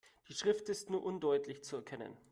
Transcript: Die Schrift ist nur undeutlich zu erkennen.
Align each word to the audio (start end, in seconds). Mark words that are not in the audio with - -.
Die 0.29 0.33
Schrift 0.33 0.67
ist 0.69 0.89
nur 0.89 1.03
undeutlich 1.03 1.63
zu 1.63 1.75
erkennen. 1.75 2.17